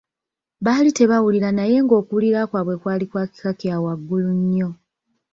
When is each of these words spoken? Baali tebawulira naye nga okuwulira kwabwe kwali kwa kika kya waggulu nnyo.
Baali 0.65 0.89
tebawulira 0.97 1.49
naye 1.57 1.75
nga 1.83 1.93
okuwulira 2.01 2.41
kwabwe 2.49 2.75
kwali 2.81 3.05
kwa 3.11 3.23
kika 3.33 3.51
kya 3.59 3.75
waggulu 3.83 4.29
nnyo. 4.39 4.69